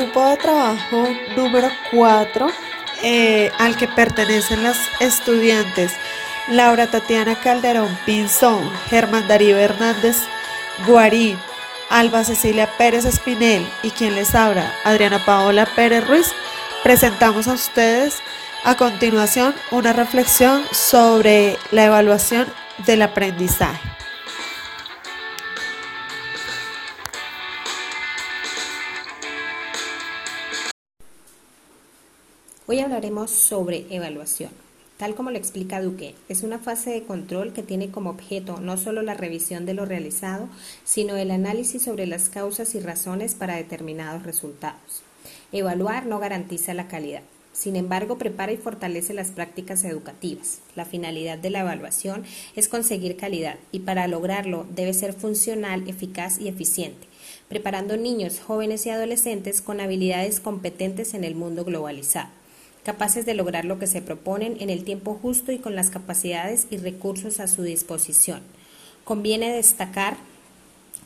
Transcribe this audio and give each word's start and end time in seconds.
grupo 0.00 0.24
de 0.24 0.36
trabajo 0.38 1.08
número 1.36 1.68
4, 1.90 2.46
eh, 3.02 3.52
al 3.58 3.76
que 3.76 3.86
pertenecen 3.86 4.62
las 4.62 4.78
estudiantes 4.98 5.92
Laura 6.48 6.86
Tatiana 6.86 7.34
Calderón 7.34 7.98
Pinzón, 8.06 8.70
Germán 8.88 9.28
Darío 9.28 9.58
Hernández 9.58 10.16
Guarín, 10.86 11.38
Alba 11.90 12.24
Cecilia 12.24 12.66
Pérez 12.78 13.04
Espinel 13.04 13.66
y 13.82 13.90
quien 13.90 14.14
les 14.14 14.34
habla, 14.34 14.72
Adriana 14.84 15.22
Paola 15.26 15.66
Pérez 15.66 16.06
Ruiz, 16.06 16.32
presentamos 16.82 17.46
a 17.46 17.52
ustedes 17.52 18.22
a 18.64 18.76
continuación 18.76 19.54
una 19.70 19.92
reflexión 19.92 20.64
sobre 20.72 21.58
la 21.72 21.84
evaluación 21.84 22.46
del 22.86 23.02
aprendizaje. 23.02 23.99
Hoy 32.72 32.78
hablaremos 32.78 33.32
sobre 33.32 33.84
evaluación. 33.90 34.52
Tal 34.96 35.16
como 35.16 35.32
lo 35.32 35.36
explica 35.36 35.82
Duque, 35.82 36.14
es 36.28 36.44
una 36.44 36.60
fase 36.60 36.90
de 36.90 37.02
control 37.02 37.52
que 37.52 37.64
tiene 37.64 37.90
como 37.90 38.10
objeto 38.10 38.60
no 38.60 38.76
solo 38.76 39.02
la 39.02 39.14
revisión 39.14 39.66
de 39.66 39.74
lo 39.74 39.86
realizado, 39.86 40.48
sino 40.84 41.16
el 41.16 41.32
análisis 41.32 41.82
sobre 41.82 42.06
las 42.06 42.28
causas 42.28 42.76
y 42.76 42.78
razones 42.78 43.34
para 43.34 43.56
determinados 43.56 44.22
resultados. 44.22 45.02
Evaluar 45.50 46.06
no 46.06 46.20
garantiza 46.20 46.72
la 46.72 46.86
calidad. 46.86 47.22
Sin 47.52 47.74
embargo, 47.74 48.18
prepara 48.18 48.52
y 48.52 48.56
fortalece 48.56 49.14
las 49.14 49.32
prácticas 49.32 49.82
educativas. 49.82 50.60
La 50.76 50.84
finalidad 50.84 51.38
de 51.38 51.50
la 51.50 51.62
evaluación 51.62 52.22
es 52.54 52.68
conseguir 52.68 53.16
calidad 53.16 53.56
y 53.72 53.80
para 53.80 54.06
lograrlo 54.06 54.64
debe 54.72 54.94
ser 54.94 55.12
funcional, 55.12 55.88
eficaz 55.88 56.38
y 56.38 56.46
eficiente, 56.46 57.08
preparando 57.48 57.96
niños, 57.96 58.38
jóvenes 58.38 58.86
y 58.86 58.90
adolescentes 58.90 59.60
con 59.60 59.80
habilidades 59.80 60.38
competentes 60.38 61.14
en 61.14 61.24
el 61.24 61.34
mundo 61.34 61.64
globalizado 61.64 62.38
capaces 62.84 63.26
de 63.26 63.34
lograr 63.34 63.64
lo 63.64 63.78
que 63.78 63.86
se 63.86 64.02
proponen 64.02 64.56
en 64.60 64.70
el 64.70 64.84
tiempo 64.84 65.18
justo 65.20 65.52
y 65.52 65.58
con 65.58 65.76
las 65.76 65.90
capacidades 65.90 66.66
y 66.70 66.78
recursos 66.78 67.40
a 67.40 67.48
su 67.48 67.62
disposición. 67.62 68.40
Conviene 69.04 69.52
destacar 69.52 70.16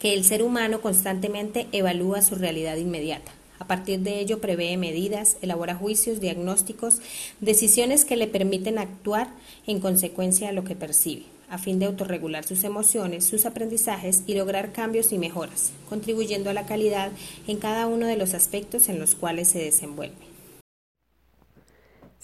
que 0.00 0.14
el 0.14 0.24
ser 0.24 0.42
humano 0.42 0.80
constantemente 0.80 1.68
evalúa 1.72 2.22
su 2.22 2.34
realidad 2.34 2.76
inmediata. 2.76 3.32
A 3.60 3.66
partir 3.68 4.00
de 4.00 4.18
ello 4.18 4.40
prevé 4.40 4.76
medidas, 4.76 5.36
elabora 5.40 5.76
juicios, 5.76 6.18
diagnósticos, 6.18 6.98
decisiones 7.40 8.04
que 8.04 8.16
le 8.16 8.26
permiten 8.26 8.78
actuar 8.78 9.28
en 9.68 9.78
consecuencia 9.78 10.48
de 10.48 10.54
lo 10.54 10.64
que 10.64 10.74
percibe, 10.74 11.22
a 11.48 11.58
fin 11.58 11.78
de 11.78 11.86
autorregular 11.86 12.42
sus 12.42 12.64
emociones, 12.64 13.24
sus 13.24 13.46
aprendizajes 13.46 14.24
y 14.26 14.34
lograr 14.34 14.72
cambios 14.72 15.12
y 15.12 15.18
mejoras, 15.18 15.70
contribuyendo 15.88 16.50
a 16.50 16.54
la 16.54 16.66
calidad 16.66 17.12
en 17.46 17.58
cada 17.58 17.86
uno 17.86 18.06
de 18.06 18.16
los 18.16 18.34
aspectos 18.34 18.88
en 18.88 18.98
los 18.98 19.14
cuales 19.14 19.46
se 19.46 19.60
desenvuelve. 19.60 20.31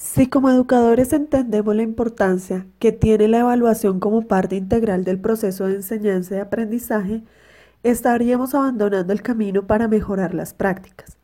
Si 0.01 0.29
como 0.29 0.49
educadores 0.49 1.13
entendemos 1.13 1.75
la 1.75 1.83
importancia 1.83 2.69
que 2.79 2.93
tiene 2.93 3.27
la 3.27 3.41
evaluación 3.41 3.99
como 3.99 4.29
parte 4.29 4.55
integral 4.55 5.03
del 5.03 5.19
proceso 5.21 5.67
de 5.67 5.75
enseñanza 5.75 6.37
y 6.37 6.39
aprendizaje, 6.39 7.25
estaríamos 7.83 8.55
abandonando 8.55 9.13
el 9.13 9.23
camino 9.23 9.67
para 9.67 9.89
mejorar 9.89 10.35
las 10.35 10.55
prácticas. 10.55 11.19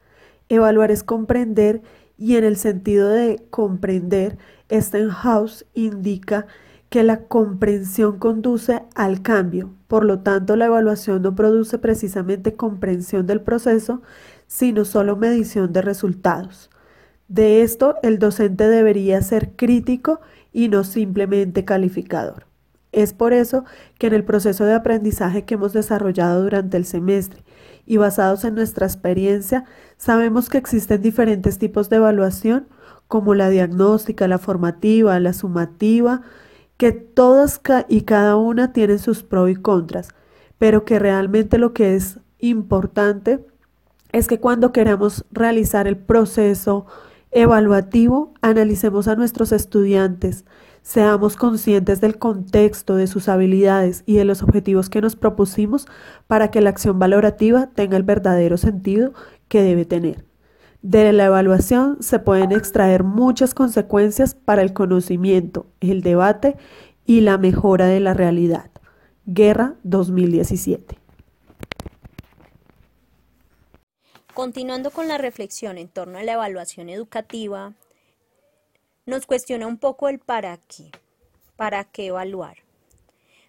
Evaluar 0.49 0.91
es 0.91 1.05
comprender 1.05 1.83
y 2.19 2.35
en 2.35 2.43
el 2.43 2.57
sentido 2.57 3.09
de 3.11 3.47
comprender, 3.49 4.39
Stenhouse 4.69 5.67
indica 5.75 6.49
que 6.89 7.05
la 7.05 7.29
comprensión 7.29 8.19
conduce 8.19 8.83
al 8.97 9.23
cambio. 9.23 9.71
Por 9.87 10.05
lo 10.05 10.19
tanto, 10.19 10.57
la 10.57 10.67
evaluación 10.67 11.23
no 11.23 11.37
produce 11.37 11.79
precisamente 11.79 12.55
comprensión 12.55 13.25
del 13.29 13.41
proceso, 13.41 14.03
sino 14.49 14.85
solo 14.85 15.15
medición 15.15 15.73
de 15.73 15.81
resultados. 15.81 16.71
De 17.29 17.63
esto, 17.63 17.97
el 18.03 18.19
docente 18.19 18.69
debería 18.69 19.23
ser 19.23 19.53
crítico 19.57 20.21
y 20.53 20.69
no 20.69 20.85
simplemente 20.85 21.65
calificador. 21.65 22.47
Es 22.93 23.13
por 23.13 23.33
eso 23.33 23.65
que 23.99 24.07
en 24.07 24.15
el 24.15 24.25
proceso 24.25 24.65
de 24.65 24.75
aprendizaje 24.75 25.45
que 25.45 25.55
hemos 25.55 25.73
desarrollado 25.73 26.43
durante 26.43 26.77
el 26.77 26.85
semestre 26.85 27.43
y 27.87 27.97
basados 27.97 28.45
en 28.45 28.55
nuestra 28.55 28.87
experiencia, 28.87 29.65
sabemos 29.97 30.49
que 30.49 30.59
existen 30.59 31.03
diferentes 31.03 31.59
tipos 31.59 31.91
de 31.91 31.97
evaluación, 31.97 32.69
como 33.09 33.35
la 33.35 33.51
diagnóstica, 33.51 34.29
la 34.29 34.39
formativa, 34.39 35.19
la 35.19 35.33
sumativa, 35.33 36.23
que 36.77 36.93
todas 36.93 37.61
y 37.89 38.03
cada 38.03 38.37
una 38.37 38.73
tienen 38.73 38.99
sus 38.99 39.23
pros 39.23 39.51
y 39.51 39.57
contras, 39.57 40.09
pero 40.59 40.85
que 40.85 40.99
realmente 40.99 41.59
lo 41.59 41.73
que 41.73 41.97
es 41.97 42.21
importante 42.39 43.45
es 44.13 44.29
que 44.29 44.39
cuando 44.39 44.73
queramos 44.73 45.25
realizar 45.33 45.87
el 45.89 45.97
proceso 45.97 46.87
evaluativo, 47.35 48.33
analicemos 48.41 49.09
a 49.09 49.17
nuestros 49.17 49.53
estudiantes, 49.53 50.45
seamos 50.83 51.37
conscientes 51.37 52.01
del 52.01 52.19
contexto, 52.19 52.95
de 52.95 53.09
sus 53.09 53.29
habilidades 53.29 54.05
y 54.07 54.15
de 54.15 54.25
los 54.25 54.43
objetivos 54.43 54.89
que 54.89 55.01
nos 55.01 55.17
propusimos 55.17 55.87
para 56.29 56.51
que 56.51 56.61
la 56.61 56.71
acción 56.71 56.99
valorativa 56.99 57.69
tenga 57.75 57.97
el 57.97 58.05
verdadero 58.05 58.57
sentido 58.57 59.13
que 59.49 59.63
debe 59.63 59.85
tener. 59.85 60.25
De 60.83 61.13
la 61.13 61.27
evaluación 61.27 61.97
se 62.01 62.19
pueden 62.19 62.53
extraer 62.53 63.03
muchas 63.03 63.55
consecuencias 63.55 64.35
para 64.35 64.63
el 64.63 64.73
conocimiento, 64.73 65.67
el 65.81 66.03
debate 66.03 66.57
y 67.05 67.23
la 67.23 67.37
mejora 67.37 67.87
de 67.87 68.01
la 68.01 68.15
realidad. 68.15 68.71
Guerra 69.27 69.75
2017. 69.83 71.04
Continuando 74.35 74.91
con 74.91 75.07
la 75.07 75.17
reflexión 75.17 75.79
en 75.79 75.87
torno 75.87 76.19
a 76.19 76.25
la 76.25 76.33
evaluación 76.33 76.89
educativa, 76.89 77.73
nos 79.07 79.27
cuestiona 79.27 79.69
un 79.69 79.79
poco 79.79 80.09
el 80.09 80.19
para 80.19 80.57
qué, 80.57 80.91
para 81.55 81.85
qué 81.85 82.07
evaluar. 82.07 82.57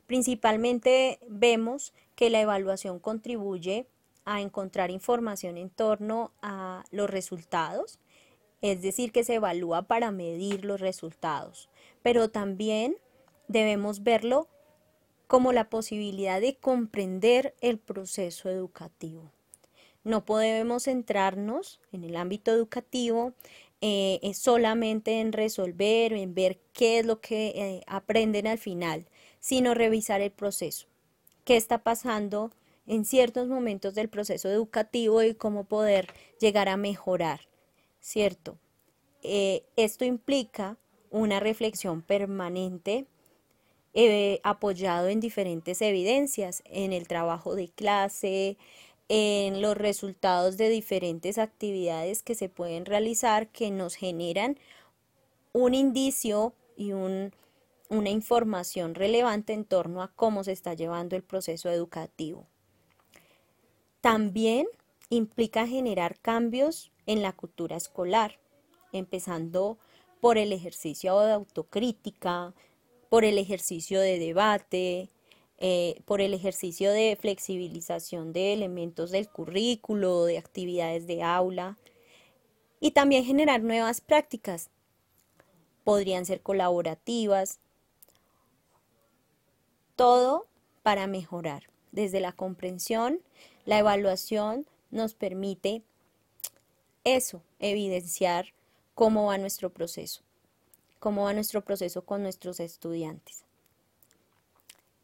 Principalmente 0.06 1.18
vemos 1.28 1.92
que 2.16 2.30
la 2.30 2.40
evaluación 2.40 3.00
contribuye 3.00 3.88
a 4.26 4.42
encontrar 4.42 4.92
información 4.92 5.58
en 5.58 5.72
torno 5.72 6.32
a 6.44 6.84
los 6.92 7.10
resultados, 7.10 7.98
es 8.62 8.84
decir, 8.84 9.12
que 9.12 9.24
se 9.24 9.36
evalúa 9.36 9.82
para 9.82 10.12
medir 10.12 10.66
los 10.66 10.82
resultados, 10.82 11.68
pero 12.04 12.30
también 12.30 12.96
debemos 13.48 14.04
verlo 14.04 14.48
como 15.26 15.52
la 15.52 15.68
posibilidad 15.68 16.40
de 16.40 16.58
comprender 16.58 17.56
el 17.60 17.80
proceso 17.80 18.50
educativo. 18.50 19.32
No 20.06 20.24
podemos 20.24 20.84
centrarnos 20.84 21.82
en 21.92 22.04
el 22.04 22.16
ámbito 22.16 22.52
educativo 22.52 23.34
eh, 23.82 24.32
solamente 24.36 25.20
en 25.20 25.34
resolver, 25.34 26.14
en 26.14 26.36
ver 26.36 26.60
qué 26.74 27.00
es 27.00 27.06
lo 27.06 27.22
que 27.22 27.48
eh, 27.48 27.82
aprenden 27.88 28.46
al 28.46 28.60
final, 28.60 29.08
sino 29.40 29.74
revisar 29.74 30.22
el 30.22 30.32
proceso. 30.32 30.88
¿Qué 31.44 31.58
está 31.58 31.80
pasando 31.80 32.52
en 32.86 33.04
ciertos 33.04 33.48
momentos 33.48 33.96
del 33.96 34.08
proceso 34.08 34.48
educativo 34.48 35.24
y 35.24 35.34
cómo 35.34 35.64
poder 35.64 36.08
llegar 36.40 36.70
a 36.70 36.78
mejorar? 36.78 37.42
¿Cierto? 38.00 38.60
Eh, 39.24 39.64
esto 39.76 40.06
implica 40.06 40.78
una 41.10 41.40
reflexión 41.40 42.04
permanente 42.04 43.08
apoyado 44.44 45.08
en 45.08 45.20
diferentes 45.20 45.82
evidencias, 45.82 46.62
en 46.66 46.92
el 46.92 47.08
trabajo 47.08 47.56
de 47.56 47.70
clase, 47.70 48.58
en 49.08 49.62
los 49.62 49.78
resultados 49.78 50.58
de 50.58 50.70
diferentes 50.70 51.38
actividades 51.38 52.24
que 52.24 52.36
se 52.36 52.50
pueden 52.50 52.86
realizar 52.86 53.50
que 53.50 53.70
nos 53.70 53.96
generan 53.96 54.58
un 55.54 55.74
indicio 55.74 56.54
y 56.76 56.92
una 56.92 58.10
información 58.10 58.96
relevante 58.96 59.54
en 59.54 59.64
torno 59.64 60.02
a 60.02 60.12
cómo 60.12 60.44
se 60.44 60.52
está 60.52 60.74
llevando 60.74 61.16
el 61.16 61.24
proceso 61.24 61.70
educativo. 61.70 62.48
También 64.02 64.68
implica 65.10 65.68
generar 65.68 66.20
cambios 66.20 66.92
en 67.06 67.22
la 67.22 67.32
cultura 67.32 67.76
escolar, 67.76 68.40
empezando 68.92 69.78
por 70.20 70.38
el 70.38 70.52
ejercicio 70.52 71.20
de 71.20 71.32
autocrítica, 71.32 72.54
por 73.10 73.24
el 73.24 73.38
ejercicio 73.38 74.02
de 74.02 74.20
debate, 74.20 75.10
eh, 75.58 76.02
por 76.06 76.20
el 76.20 76.34
ejercicio 76.34 76.92
de 76.92 77.18
flexibilización 77.20 78.34
de 78.34 78.54
elementos 78.54 79.12
del 79.12 79.30
currículo, 79.30 80.26
de 80.26 80.38
actividades 80.38 81.08
de 81.08 81.24
aula 81.24 81.78
y 82.82 82.92
también 82.92 83.24
generar 83.24 83.62
nuevas 83.62 84.02
prácticas. 84.02 84.70
Podrían 85.86 86.26
ser 86.26 86.42
colaborativas, 86.42 87.60
todo 89.96 90.46
para 90.84 91.08
mejorar. 91.08 91.70
Desde 91.92 92.20
la 92.20 92.34
comprensión, 92.34 93.22
la 93.64 93.80
evaluación 93.80 94.66
nos 94.92 95.14
permite 95.14 95.84
eso, 97.06 97.42
evidenciar 97.60 98.54
cómo 98.94 99.28
va 99.28 99.38
nuestro 99.38 99.70
proceso, 99.70 100.22
cómo 101.00 101.24
va 101.24 101.34
nuestro 101.34 101.64
proceso 101.64 102.04
con 102.04 102.24
nuestros 102.24 102.60
estudiantes. 102.60 103.45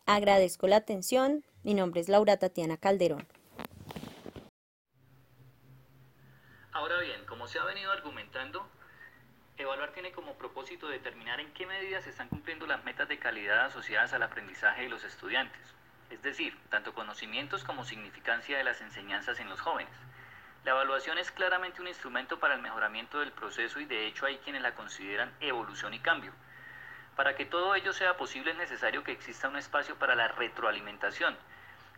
Agradezco 0.06 0.68
la 0.68 0.78
atención. 0.78 1.44
Mi 1.64 1.74
nombre 1.74 2.02
es 2.02 2.10
Laura 2.10 2.38
Tatiana 2.38 2.78
Calderón. 2.78 3.28
Ahora 6.74 6.98
se 7.52 7.60
ha 7.60 7.66
venido 7.66 7.92
argumentando, 7.92 8.66
evaluar 9.58 9.92
tiene 9.92 10.14
como 10.14 10.36
propósito 10.36 10.88
determinar 10.88 11.42
en 11.42 11.52
qué 11.54 11.66
medida 11.66 12.02
se 12.02 12.10
están 12.10 12.30
cumpliendo 12.30 12.66
las 12.66 12.82
metas 12.86 13.10
de 13.10 13.20
calidad 13.20 13.66
asociadas 13.66 14.14
al 14.14 14.24
aprendizaje 14.24 14.84
de 14.84 14.90
los 14.90 15.04
estudiantes, 15.04 15.60
es 16.10 16.22
decir, 16.22 16.58
tanto 16.70 16.94
conocimientos 16.94 17.66
como 17.66 17.84
significancia 17.84 18.58
de 18.58 18.64
las 18.64 18.80
enseñanzas 18.80 19.38
en 19.42 19.50
los 19.50 19.60
jóvenes. 19.60 19.94
La 20.64 20.72
evaluación 20.72 21.18
es 21.18 21.30
claramente 21.30 21.82
un 21.82 21.90
instrumento 21.90 22.40
para 22.40 22.54
el 22.56 22.62
mejoramiento 22.62 23.20
del 23.20 23.34
proceso 23.34 23.82
y 23.82 23.86
de 23.86 24.08
hecho 24.08 24.28
hay 24.28 24.38
quienes 24.38 24.62
la 24.62 24.74
consideran 24.74 25.36
evolución 25.42 25.94
y 25.94 26.00
cambio. 26.00 26.32
Para 27.16 27.36
que 27.36 27.46
todo 27.46 27.76
ello 27.76 27.94
sea 27.94 28.18
posible 28.18 28.52
es 28.52 28.58
necesario 28.58 29.04
que 29.04 29.12
exista 29.12 29.50
un 29.50 29.58
espacio 29.58 29.96
para 29.96 30.16
la 30.16 30.30
retroalimentación, 30.30 31.38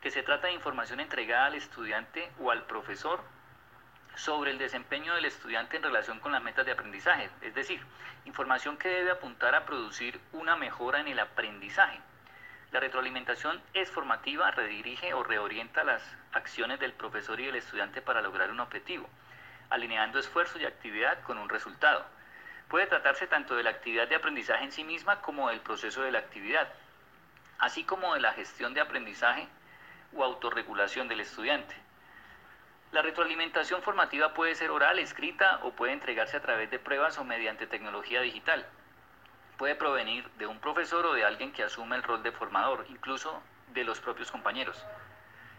que 0.01 0.12
se 0.12 0.24
trata 0.24 0.48
de 0.48 0.54
información 0.54 1.00
entregada 1.00 1.45
al 1.45 1.56
estudiante 1.56 2.31
o 2.39 2.51
al 2.51 2.63
profesor 2.63 3.21
sobre 4.15 4.51
el 4.51 4.57
desempeño 4.57 5.15
del 5.15 5.25
estudiante 5.25 5.77
en 5.77 5.83
relación 5.83 6.19
con 6.19 6.31
las 6.31 6.44
metas 6.44 6.65
de 6.65 6.74
aprendizaje, 6.74 7.30
es 7.42 7.56
decir, 7.56 7.81
información 8.25 8.77
que 8.77 8.89
debe 8.89 9.12
apuntar 9.12 9.56
a 9.56 9.65
producir 9.65 10.19
una 10.33 10.56
mejora 10.56 11.00
en 11.00 11.07
el 11.07 11.19
aprendizaje. 11.19 12.00
La 12.71 12.80
retroalimentación 12.80 13.62
es 13.74 13.89
formativa, 13.89 14.50
redirige 14.51 15.13
o 15.13 15.24
reorienta 15.24 15.83
las 15.83 16.01
acciones 16.31 16.80
del 16.80 16.94
profesor 16.94 17.39
y 17.39 17.45
del 17.45 17.56
estudiante 17.56 18.01
para 18.01 18.21
lograr 18.21 18.51
un 18.51 18.60
objetivo, 18.60 19.07
alineando 19.69 20.19
esfuerzo 20.19 20.60
y 20.60 20.65
actividad 20.65 21.21
con 21.21 21.38
un 21.38 21.50
resultado. 21.50 22.06
Puede 22.68 22.88
tratarse 22.88 23.27
tanto 23.27 23.56
de 23.56 23.63
la 23.63 23.69
actividad 23.69 24.07
de 24.07 24.15
aprendizaje 24.15 24.63
en 24.63 24.71
sí 24.71 24.83
misma 24.83 25.21
como 25.21 25.50
del 25.50 25.62
proceso 25.62 26.01
de 26.01 26.12
la 26.12 26.19
actividad, 26.19 26.68
así 27.60 27.83
como 27.83 28.13
de 28.13 28.21
la 28.21 28.33
gestión 28.33 28.74
de 28.74 28.81
aprendizaje 28.81 29.48
o 30.15 30.24
autorregulación 30.24 31.07
del 31.07 31.21
estudiante. 31.21 31.75
La 32.92 33.01
retroalimentación 33.01 33.81
formativa 33.81 34.36
puede 34.36 34.54
ser 34.54 34.69
oral, 34.69 35.00
escrita 35.00 35.60
o 35.63 35.71
puede 35.71 35.94
entregarse 35.94 36.38
a 36.38 36.42
través 36.42 36.69
de 36.69 36.77
pruebas 36.77 37.18
o 37.18 37.24
mediante 37.24 37.65
tecnología 37.65 38.21
digital. 38.21 38.68
Puede 39.57 39.75
provenir 39.75 40.30
de 40.38 40.45
un 40.45 40.60
profesor 40.60 41.06
o 41.06 41.13
de 41.13 41.25
alguien 41.25 41.54
que 41.54 41.63
asume 41.63 41.95
el 41.95 42.04
rol 42.04 42.21
de 42.21 42.31
formador, 42.31 42.86
incluso 42.89 43.42
de 43.74 43.83
los 43.83 44.00
propios 44.00 44.30
compañeros. 44.30 44.86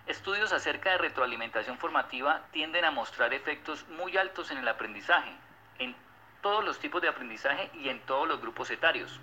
Estudios 0.06 0.53
acerca 0.53 0.91
de 0.91 0.99
retroalimentación 0.99 1.79
formativa 1.79 2.43
tienden 2.53 2.85
a 2.85 2.91
mostrar 2.91 3.33
efectos 3.33 3.89
muy 3.89 4.17
altos 4.17 4.51
en 4.51 4.59
el 4.59 4.69
aprendizaje, 4.69 5.33
en 5.79 5.97
todos 6.44 6.62
los 6.62 6.79
tipos 6.79 7.00
de 7.00 7.08
aprendizaje 7.08 7.70
y 7.73 7.88
en 7.88 8.00
todos 8.00 8.29
los 8.29 8.38
grupos 8.38 8.70
etarios. 8.70 9.19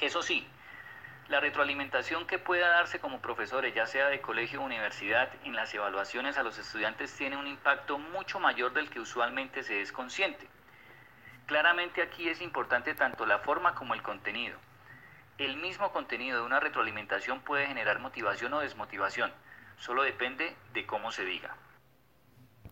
Eso 0.00 0.20
sí, 0.20 0.46
la 1.28 1.40
retroalimentación 1.40 2.26
que 2.26 2.38
pueda 2.38 2.68
darse 2.68 3.00
como 3.00 3.22
profesores, 3.22 3.74
ya 3.74 3.86
sea 3.86 4.08
de 4.08 4.20
colegio 4.20 4.60
o 4.60 4.64
universidad, 4.66 5.30
en 5.44 5.56
las 5.56 5.72
evaluaciones 5.72 6.36
a 6.36 6.42
los 6.42 6.58
estudiantes 6.58 7.16
tiene 7.16 7.38
un 7.38 7.46
impacto 7.46 7.98
mucho 7.98 8.38
mayor 8.38 8.74
del 8.74 8.90
que 8.90 9.00
usualmente 9.00 9.62
se 9.62 9.80
es 9.80 9.92
consciente. 9.92 10.46
Claramente 11.46 12.02
aquí 12.02 12.28
es 12.28 12.42
importante 12.42 12.92
tanto 12.92 13.24
la 13.24 13.38
forma 13.38 13.74
como 13.74 13.94
el 13.94 14.02
contenido. 14.02 14.58
El 15.38 15.56
mismo 15.56 15.90
contenido 15.90 16.40
de 16.40 16.44
una 16.44 16.60
retroalimentación 16.60 17.40
puede 17.40 17.66
generar 17.66 17.98
motivación 17.98 18.52
o 18.52 18.60
desmotivación, 18.60 19.32
solo 19.78 20.02
depende 20.02 20.54
de 20.74 20.84
cómo 20.84 21.12
se 21.12 21.24
diga. 21.24 21.56